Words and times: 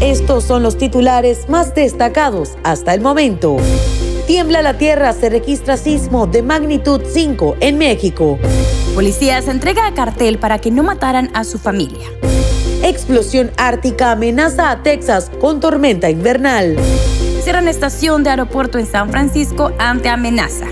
Estos 0.00 0.44
son 0.44 0.62
los 0.62 0.76
titulares 0.76 1.48
más 1.48 1.74
destacados 1.74 2.58
hasta 2.64 2.92
el 2.92 3.00
momento. 3.00 3.56
Tiembla 4.26 4.60
la 4.60 4.76
tierra, 4.76 5.14
se 5.14 5.30
registra 5.30 5.78
sismo 5.78 6.26
de 6.26 6.42
magnitud 6.42 7.00
5 7.10 7.56
en 7.60 7.78
México. 7.78 8.38
Policías 8.94 9.48
entrega 9.48 9.86
a 9.86 9.94
cartel 9.94 10.38
para 10.38 10.58
que 10.58 10.70
no 10.70 10.82
mataran 10.82 11.30
a 11.32 11.44
su 11.44 11.58
familia. 11.58 12.06
Explosión 12.82 13.50
ártica 13.56 14.12
amenaza 14.12 14.70
a 14.70 14.82
Texas 14.82 15.30
con 15.40 15.60
tormenta 15.60 16.10
invernal. 16.10 16.76
Cierran 17.42 17.66
estación 17.66 18.22
de 18.22 18.30
aeropuerto 18.30 18.78
en 18.78 18.86
San 18.86 19.10
Francisco 19.10 19.72
ante 19.78 20.10
amenaza. 20.10 20.66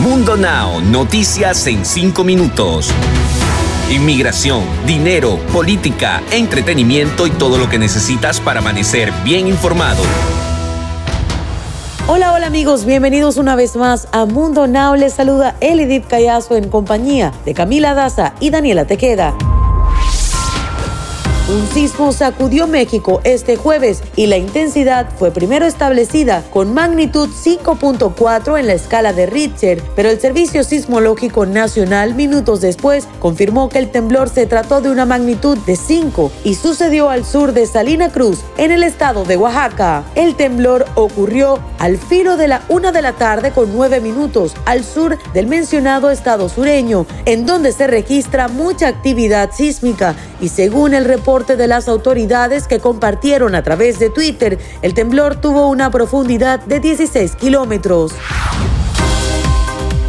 Mundo 0.00 0.36
Now, 0.36 0.80
noticias 0.80 1.66
en 1.66 1.84
5 1.84 2.24
minutos. 2.24 2.90
Inmigración, 3.90 4.64
dinero, 4.86 5.38
política, 5.50 6.22
entretenimiento 6.30 7.26
y 7.26 7.30
todo 7.30 7.56
lo 7.56 7.70
que 7.70 7.78
necesitas 7.78 8.38
para 8.38 8.60
amanecer 8.60 9.10
bien 9.24 9.48
informado. 9.48 10.02
Hola, 12.06 12.34
hola 12.34 12.48
amigos, 12.48 12.84
bienvenidos 12.84 13.38
una 13.38 13.56
vez 13.56 13.76
más 13.76 14.06
a 14.12 14.26
Mundo 14.26 14.66
Now. 14.66 14.94
Les 14.94 15.14
saluda 15.14 15.56
Elidip 15.62 16.06
Callazo 16.06 16.56
en 16.56 16.68
compañía 16.68 17.32
de 17.46 17.54
Camila 17.54 17.94
Daza 17.94 18.34
y 18.40 18.50
Daniela 18.50 18.84
Tequeda. 18.86 19.34
Un 21.48 21.66
sismo 21.66 22.12
sacudió 22.12 22.66
México 22.66 23.22
este 23.24 23.56
jueves 23.56 24.02
y 24.16 24.26
la 24.26 24.36
intensidad 24.36 25.08
fue 25.18 25.30
primero 25.30 25.64
establecida 25.64 26.44
con 26.50 26.74
magnitud 26.74 27.30
5.4 27.30 28.60
en 28.60 28.66
la 28.66 28.74
escala 28.74 29.14
de 29.14 29.24
Richter, 29.24 29.82
pero 29.96 30.10
el 30.10 30.20
Servicio 30.20 30.62
Sismológico 30.62 31.46
Nacional 31.46 32.14
minutos 32.14 32.60
después 32.60 33.08
confirmó 33.18 33.70
que 33.70 33.78
el 33.78 33.90
temblor 33.90 34.28
se 34.28 34.44
trató 34.44 34.82
de 34.82 34.90
una 34.90 35.06
magnitud 35.06 35.56
de 35.56 35.76
5 35.76 36.30
y 36.44 36.54
sucedió 36.54 37.08
al 37.08 37.24
sur 37.24 37.54
de 37.54 37.64
Salina 37.64 38.10
Cruz, 38.10 38.40
en 38.58 38.70
el 38.70 38.82
estado 38.82 39.24
de 39.24 39.38
Oaxaca. 39.38 40.04
El 40.16 40.34
temblor 40.34 40.84
ocurrió 40.96 41.60
al 41.78 41.96
filo 41.96 42.36
de 42.36 42.48
la 42.48 42.60
1 42.68 42.92
de 42.92 43.00
la 43.00 43.14
tarde 43.14 43.52
con 43.52 43.74
9 43.74 44.02
minutos 44.02 44.52
al 44.66 44.84
sur 44.84 45.16
del 45.32 45.46
mencionado 45.46 46.10
estado 46.10 46.50
sureño, 46.50 47.06
en 47.24 47.46
donde 47.46 47.72
se 47.72 47.86
registra 47.86 48.48
mucha 48.48 48.88
actividad 48.88 49.50
sísmica 49.50 50.14
y 50.42 50.50
según 50.50 50.92
el 50.92 51.06
reporte 51.06 51.37
de 51.46 51.68
las 51.68 51.88
autoridades 51.88 52.66
que 52.66 52.80
compartieron 52.80 53.54
a 53.54 53.62
través 53.62 53.98
de 53.98 54.10
Twitter, 54.10 54.58
el 54.82 54.92
temblor 54.92 55.36
tuvo 55.36 55.68
una 55.68 55.90
profundidad 55.90 56.58
de 56.60 56.80
16 56.80 57.36
kilómetros. 57.36 58.12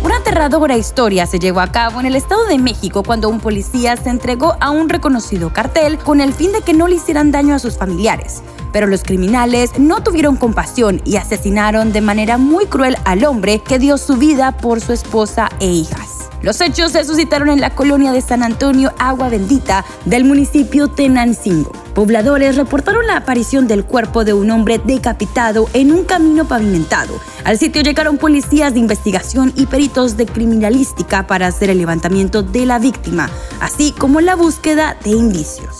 Una 0.04 0.18
aterradora 0.18 0.76
historia 0.76 1.28
se 1.28 1.38
llevó 1.38 1.60
a 1.60 1.72
cabo 1.72 2.00
en 2.00 2.08
el 2.08 2.16
Estado 2.16 2.46
de 2.48 2.58
México 2.58 3.04
cuando 3.04 3.30
un 3.30 3.40
policía 3.40 3.96
se 3.96 4.10
entregó 4.10 4.56
a 4.60 4.72
un 4.72 4.90
reconocido 4.90 5.54
cartel 5.54 6.00
con 6.00 6.20
el 6.20 6.34
fin 6.34 6.52
de 6.52 6.62
que 6.62 6.74
no 6.74 6.88
le 6.88 6.96
hicieran 6.96 7.32
daño 7.32 7.54
a 7.54 7.60
sus 7.60 7.78
familiares. 7.78 8.42
Pero 8.74 8.88
los 8.88 9.04
criminales 9.04 9.78
no 9.78 10.02
tuvieron 10.02 10.36
compasión 10.36 11.02
y 11.06 11.18
asesinaron 11.18 11.94
de 11.94 12.02
manera 12.02 12.40
muy 12.40 12.66
cruel 12.66 12.98
al 13.06 13.24
hombre 13.24 13.60
que 13.60 13.78
dio 13.78 13.98
su 14.00 14.18
vida 14.18 14.58
por 14.58 14.82
su 14.82 14.94
esposa 14.94 15.50
e 15.60 15.68
hijas. 15.68 16.09
Los 16.42 16.62
hechos 16.62 16.94
se 16.94 17.04
suscitaron 17.04 17.50
en 17.50 17.60
la 17.60 17.72
colonia 17.72 18.14
de 18.14 18.22
San 18.22 18.44
Antonio 18.44 18.94
Agua 18.98 19.28
Bendita 19.28 19.84
del 20.06 20.24
municipio 20.24 20.88
Tenancingo. 20.88 21.74
Pobladores 21.94 22.56
reportaron 22.56 23.06
la 23.08 23.18
aparición 23.18 23.68
del 23.68 23.84
cuerpo 23.84 24.24
de 24.24 24.34
un 24.34 24.50
hombre 24.50 24.80
decapitado 24.84 25.68
en 25.74 25.92
un 25.92 26.06
camino 26.06 26.48
pavimentado. 26.48 27.20
Al 27.44 27.58
sitio 27.58 27.82
llegaron 27.82 28.18
policías 28.18 28.74
de 28.74 28.80
investigación 28.80 29.52
y 29.56 29.66
peritos 29.66 30.16
de 30.16 30.28
criminalística 30.28 31.28
para 31.28 31.48
hacer 31.48 31.70
el 31.70 31.78
levantamiento 31.78 32.42
de 32.42 32.66
la 32.66 32.80
víctima, 32.80 33.30
así 33.60 33.92
como 33.92 34.22
la 34.22 34.36
búsqueda 34.36 34.96
de 35.04 35.10
indicios. 35.10 35.80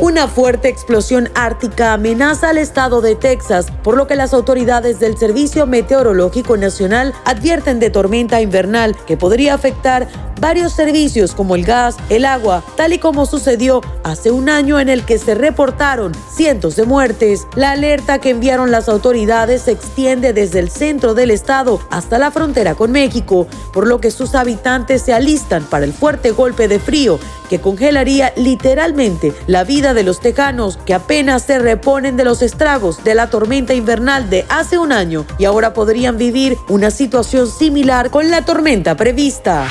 Una 0.00 0.28
fuerte 0.28 0.68
explosión 0.68 1.28
ártica 1.34 1.92
amenaza 1.92 2.48
al 2.48 2.56
estado 2.56 3.02
de 3.02 3.16
Texas, 3.16 3.66
por 3.82 3.98
lo 3.98 4.06
que 4.06 4.16
las 4.16 4.32
autoridades 4.32 4.98
del 4.98 5.18
Servicio 5.18 5.66
Meteorológico 5.66 6.56
Nacional 6.56 7.12
advierten 7.26 7.80
de 7.80 7.90
tormenta 7.90 8.40
invernal 8.40 8.96
que 9.06 9.18
podría 9.18 9.52
afectar 9.52 10.08
varios 10.40 10.72
servicios 10.72 11.34
como 11.34 11.54
el 11.54 11.64
gas, 11.64 11.96
el 12.08 12.24
agua, 12.24 12.64
tal 12.76 12.92
y 12.92 12.98
como 12.98 13.26
sucedió 13.26 13.80
hace 14.02 14.30
un 14.30 14.48
año 14.48 14.80
en 14.80 14.88
el 14.88 15.04
que 15.04 15.18
se 15.18 15.34
reportaron 15.34 16.12
cientos 16.34 16.76
de 16.76 16.84
muertes. 16.84 17.46
La 17.54 17.72
alerta 17.72 18.18
que 18.18 18.30
enviaron 18.30 18.70
las 18.70 18.88
autoridades 18.88 19.62
se 19.62 19.72
extiende 19.72 20.32
desde 20.32 20.58
el 20.58 20.70
centro 20.70 21.14
del 21.14 21.30
estado 21.30 21.80
hasta 21.90 22.18
la 22.18 22.30
frontera 22.30 22.74
con 22.74 22.92
México, 22.92 23.46
por 23.72 23.86
lo 23.86 24.00
que 24.00 24.10
sus 24.10 24.34
habitantes 24.34 25.02
se 25.02 25.12
alistan 25.12 25.64
para 25.64 25.84
el 25.84 25.92
fuerte 25.92 26.30
golpe 26.30 26.68
de 26.68 26.78
frío 26.78 27.18
que 27.50 27.60
congelaría 27.60 28.32
literalmente 28.36 29.34
la 29.48 29.64
vida 29.64 29.92
de 29.92 30.04
los 30.04 30.20
tejanos 30.20 30.78
que 30.86 30.94
apenas 30.94 31.42
se 31.42 31.58
reponen 31.58 32.16
de 32.16 32.24
los 32.24 32.42
estragos 32.42 33.02
de 33.02 33.16
la 33.16 33.28
tormenta 33.28 33.74
invernal 33.74 34.30
de 34.30 34.46
hace 34.48 34.78
un 34.78 34.92
año 34.92 35.26
y 35.36 35.46
ahora 35.46 35.74
podrían 35.74 36.16
vivir 36.16 36.56
una 36.68 36.92
situación 36.92 37.50
similar 37.50 38.10
con 38.10 38.30
la 38.30 38.44
tormenta 38.44 38.96
prevista. 38.96 39.66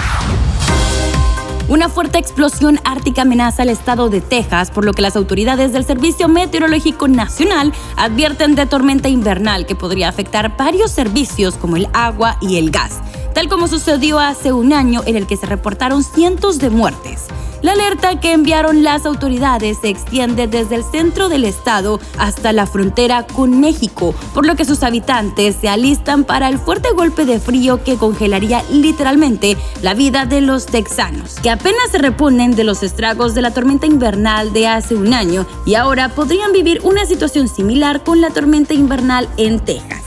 Una 1.70 1.88
fuerte 1.88 2.18
explosión 2.18 2.80
ártica 2.84 3.22
amenaza 3.22 3.62
al 3.62 3.70
estado 3.70 4.10
de 4.10 4.22
Texas, 4.22 4.72
por 4.72 4.86
lo 4.86 4.92
que 4.92 5.04
las 5.04 5.16
autoridades 5.16 5.72
del 5.72 5.86
Servicio 5.86 6.28
Meteorológico 6.28 7.08
Nacional 7.08 7.74
advierten 7.96 8.56
de 8.56 8.66
tormenta 8.66 9.08
invernal 9.08 9.68
que 9.68 9.76
podría 9.76 10.10
afectar 10.10 10.58
varios 10.58 10.90
servicios 10.90 11.58
como 11.58 11.78
el 11.78 11.88
agua 11.94 12.38
y 12.42 12.58
el 12.58 12.72
gas, 12.72 13.02
tal 13.34 13.48
como 13.48 13.68
sucedió 13.68 14.20
hace 14.20 14.54
un 14.54 14.74
año 14.74 15.02
en 15.06 15.16
el 15.16 15.28
que 15.28 15.38
se 15.38 15.46
reportaron 15.46 16.04
cientos 16.04 16.60
de 16.60 16.70
muertes. 16.70 17.28
La 17.62 17.74
alerta 17.74 18.18
que 18.22 18.32
enviaron 18.32 18.84
las 18.84 19.06
autoridades 19.06 19.80
se 19.82 19.90
extiende 19.90 20.48
desde 20.48 20.76
el 20.76 20.84
centro 20.84 21.28
del 21.28 21.44
estado 21.44 22.00
hasta 22.18 22.54
la 22.54 22.66
frontera 22.66 23.28
con 23.28 23.60
México, 23.60 24.16
por 24.34 24.46
lo 24.46 24.56
que 24.56 24.64
sus 24.64 24.82
habitantes 24.82 25.58
se 25.60 25.68
alistan 25.68 26.24
para 26.24 26.48
el 26.48 26.58
fuerte 26.58 26.90
golpe 26.96 27.26
de 27.26 27.40
frío 27.40 27.84
que 27.84 27.98
congelaría 27.98 28.64
literalmente 28.72 29.58
la 29.82 29.94
vida 29.94 30.26
de 30.26 30.40
los 30.40 30.68
texanos, 30.68 31.36
que 31.42 31.50
apenas 31.50 31.92
se 31.92 31.98
reponen 31.98 32.56
de 32.56 32.64
los 32.64 32.82
estragos 32.82 33.34
de 33.34 33.42
la 33.42 33.52
tormenta 33.52 33.86
invernal 33.86 34.54
de 34.54 34.68
hace 34.68 34.96
un 34.96 35.14
año 35.14 35.46
y 35.66 35.76
ahora 35.76 36.10
podrían 36.10 36.54
vivir 36.54 36.80
una 36.84 37.06
situación 37.06 37.50
similar 37.50 38.04
con 38.04 38.22
la 38.22 38.30
tormenta 38.30 38.74
invernal 38.74 39.28
en 39.36 39.60
Texas. 39.60 39.99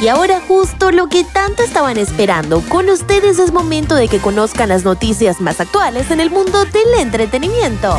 Y 0.00 0.08
ahora 0.08 0.40
justo 0.40 0.92
lo 0.92 1.08
que 1.08 1.24
tanto 1.24 1.62
estaban 1.62 1.98
esperando, 1.98 2.62
con 2.70 2.88
ustedes 2.88 3.38
es 3.38 3.52
momento 3.52 3.94
de 3.94 4.08
que 4.08 4.18
conozcan 4.18 4.70
las 4.70 4.82
noticias 4.82 5.42
más 5.42 5.60
actuales 5.60 6.10
en 6.10 6.20
el 6.20 6.30
mundo 6.30 6.64
del 6.64 7.00
entretenimiento. 7.00 7.98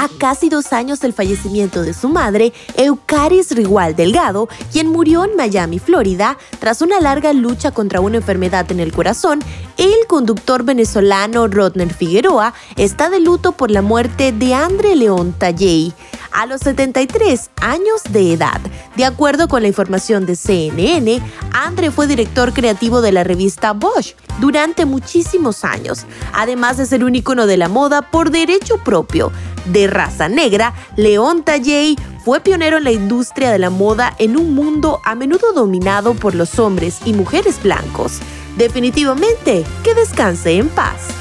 A 0.00 0.08
casi 0.08 0.48
dos 0.48 0.72
años 0.72 1.00
del 1.00 1.12
fallecimiento 1.12 1.82
de 1.82 1.92
su 1.92 2.08
madre, 2.08 2.54
Eucaris 2.78 3.50
Rigual 3.50 3.94
Delgado, 3.94 4.48
quien 4.72 4.86
murió 4.86 5.26
en 5.26 5.36
Miami, 5.36 5.78
Florida, 5.78 6.38
tras 6.58 6.80
una 6.80 7.00
larga 7.00 7.34
lucha 7.34 7.70
contra 7.70 8.00
una 8.00 8.16
enfermedad 8.16 8.72
en 8.72 8.80
el 8.80 8.92
corazón, 8.92 9.40
el 9.76 10.06
conductor 10.08 10.64
venezolano 10.64 11.48
Rodner 11.48 11.92
Figueroa 11.92 12.54
está 12.76 13.10
de 13.10 13.20
luto 13.20 13.52
por 13.52 13.70
la 13.70 13.82
muerte 13.82 14.32
de 14.32 14.54
Andre 14.54 14.96
León 14.96 15.34
Talley 15.36 15.92
a 16.32 16.46
los 16.46 16.62
73 16.62 17.50
años 17.60 18.02
de 18.08 18.32
edad. 18.32 18.60
De 18.96 19.04
acuerdo 19.04 19.48
con 19.48 19.60
la 19.60 19.68
información 19.68 20.24
de 20.26 20.36
CNN, 20.36 21.20
Andre 21.52 21.90
fue 21.90 22.06
director 22.06 22.52
creativo 22.52 23.00
de 23.02 23.12
la 23.12 23.24
revista 23.24 23.72
Bosch 23.72 24.14
durante 24.40 24.86
muchísimos 24.86 25.64
años, 25.64 26.06
además 26.32 26.76
de 26.76 26.86
ser 26.86 27.04
un 27.04 27.14
ícono 27.14 27.46
de 27.46 27.56
la 27.56 27.68
moda 27.68 28.02
por 28.02 28.30
derecho 28.30 28.78
propio. 28.78 29.32
De 29.66 29.86
raza 29.86 30.28
negra, 30.28 30.74
León 30.96 31.42
Talley 31.42 31.98
fue 32.24 32.40
pionero 32.40 32.78
en 32.78 32.84
la 32.84 32.92
industria 32.92 33.50
de 33.50 33.58
la 33.58 33.70
moda 33.70 34.14
en 34.18 34.36
un 34.36 34.54
mundo 34.54 35.00
a 35.04 35.14
menudo 35.14 35.52
dominado 35.52 36.14
por 36.14 36.34
los 36.34 36.58
hombres 36.58 36.98
y 37.04 37.12
mujeres 37.12 37.62
blancos. 37.62 38.20
Definitivamente, 38.56 39.64
que 39.84 39.94
descanse 39.94 40.52
en 40.52 40.68
paz. 40.68 41.19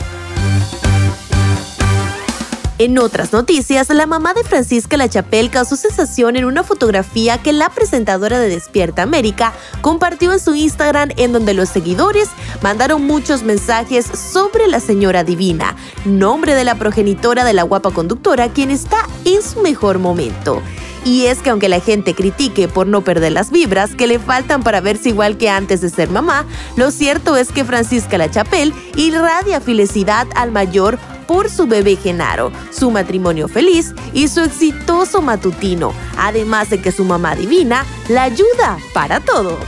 En 2.80 2.98
otras 2.98 3.34
noticias, 3.34 3.90
la 3.90 4.06
mamá 4.06 4.34
de 4.34 4.46
Francisca 4.46 4.96
La 4.96 5.10
Chapelle 5.10 5.50
causó 5.50 5.76
sensación 5.76 6.38
en 6.38 6.46
una 6.46 6.64
fotografía 6.64 7.38
que 7.38 7.52
la 7.52 7.70
presentadora 7.70 8.40
de 8.40 8.48
Despierta 8.48 9.04
América 9.04 9.52
compartió 9.81 10.31
en 10.31 10.40
su 10.40 10.56
Instagram 10.56 11.10
en 11.18 11.34
donde 11.34 11.54
los 11.54 11.68
seguidores 11.68 12.30
mandaron 12.62 13.06
muchos 13.06 13.44
mensajes 13.44 14.06
sobre 14.06 14.70
la 14.70 14.80
señora 14.80 15.26
divina, 15.26 15.76
nombre 16.06 16.56
de 16.56 16.64
la 16.64 16.76
progenitora 16.76 17.44
de 17.44 17.52
la 17.52 17.64
guapa 17.64 17.92
conductora 17.92 18.48
quien 18.48 18.72
está 18.72 19.10
en 19.25 19.42
su 19.42 19.60
mejor 19.60 20.00
momento. 20.00 20.62
Y 21.04 21.25
es 21.25 21.40
que 21.40 21.50
aunque 21.50 21.70
la 21.70 21.82
gente 21.82 22.14
critique 22.14 22.70
por 22.70 22.88
no 22.88 23.02
perder 23.02 23.34
las 23.34 23.52
vibras 23.52 23.96
que 23.96 24.08
le 24.08 24.20
faltan 24.20 24.64
para 24.64 24.80
verse 24.80 25.10
igual 25.10 25.38
que 25.38 25.50
antes 25.50 25.82
de 25.82 25.90
ser 25.90 26.10
mamá, 26.10 26.46
lo 26.78 26.92
cierto 26.92 27.36
es 27.36 27.52
que 27.52 27.66
Francisca 27.66 28.18
La 28.18 28.32
Chapelle 28.32 28.74
irradia 28.96 29.60
felicidad 29.60 30.28
al 30.36 30.52
mayor 30.52 30.98
por 31.30 31.48
su 31.48 31.68
bebé 31.68 31.96
Genaro, 31.96 32.52
su 32.72 32.90
matrimonio 32.90 33.48
feliz 33.48 33.94
y 34.16 34.30
su 34.30 34.40
exitoso 34.40 35.22
matutino, 35.22 35.94
además 36.18 36.72
de 36.72 36.81
que 36.81 36.92
su 36.92 37.06
mamá 37.06 37.36
divina 37.36 37.86
la 38.08 38.24
ayuda 38.24 38.80
para 38.96 39.20
todo. 39.20 39.60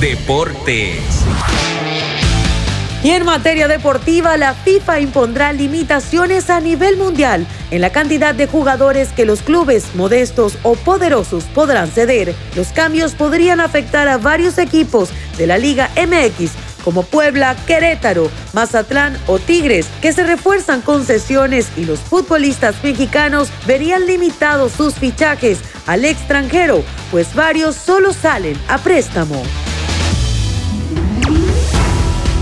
Deportes. 0.00 0.98
Y 3.04 3.10
en 3.10 3.24
materia 3.24 3.68
deportiva, 3.68 4.36
la 4.36 4.52
FIFA 4.54 4.98
impondrá 4.98 5.52
limitaciones 5.52 6.50
a 6.50 6.60
nivel 6.60 6.96
mundial 6.96 7.46
en 7.70 7.80
la 7.80 7.90
cantidad 7.90 8.34
de 8.34 8.48
jugadores 8.48 9.10
que 9.10 9.26
los 9.26 9.42
clubes 9.42 9.94
modestos 9.94 10.58
o 10.64 10.74
poderosos 10.74 11.44
podrán 11.44 11.88
ceder. 11.88 12.34
Los 12.56 12.68
cambios 12.68 13.14
podrían 13.14 13.60
afectar 13.60 14.08
a 14.08 14.18
varios 14.18 14.58
equipos 14.58 15.10
de 15.36 15.46
la 15.46 15.58
Liga 15.58 15.88
MX 15.94 16.67
como 16.88 17.02
Puebla, 17.02 17.54
Querétaro, 17.66 18.30
Mazatlán 18.54 19.14
o 19.26 19.38
Tigres, 19.38 19.86
que 20.00 20.10
se 20.14 20.24
refuerzan 20.24 20.80
con 20.80 21.04
sesiones 21.04 21.68
y 21.76 21.84
los 21.84 21.98
futbolistas 22.00 22.82
mexicanos 22.82 23.50
verían 23.66 24.06
limitados 24.06 24.72
sus 24.72 24.94
fichajes 24.94 25.58
al 25.86 26.06
extranjero, 26.06 26.82
pues 27.10 27.34
varios 27.34 27.76
solo 27.76 28.14
salen 28.14 28.58
a 28.68 28.78
préstamo. 28.78 29.42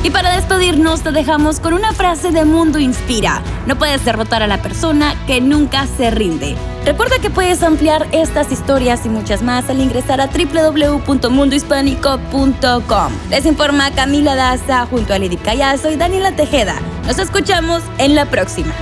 Y 0.04 0.10
para 0.10 0.37
despedirnos 0.37 1.02
te 1.02 1.10
dejamos 1.10 1.58
con 1.58 1.75
una 1.75 1.93
frase 1.93 2.31
de 2.31 2.44
Mundo 2.44 2.78
Inspira. 2.78 3.43
No 3.66 3.76
puedes 3.76 4.04
derrotar 4.04 4.44
a 4.44 4.46
la 4.46 4.62
persona 4.62 5.16
que 5.26 5.40
nunca 5.40 5.88
se 5.96 6.12
rinde. 6.12 6.54
Recuerda 6.86 7.18
que 7.20 7.28
puedes 7.30 7.64
ampliar 7.64 8.06
estas 8.12 8.52
historias 8.52 9.04
y 9.06 9.08
muchas 9.08 9.42
más 9.42 9.68
al 9.68 9.80
ingresar 9.80 10.20
a 10.20 10.28
www.mundohispánico.com. 10.28 13.12
Les 13.28 13.44
informa 13.44 13.90
Camila 13.90 14.36
Daza 14.36 14.86
junto 14.86 15.12
a 15.12 15.18
Lidia 15.18 15.40
Callazo 15.42 15.90
y 15.90 15.96
Daniela 15.96 16.36
Tejeda. 16.36 16.76
Nos 17.04 17.18
escuchamos 17.18 17.82
en 17.98 18.14
la 18.14 18.26
próxima. 18.26 18.72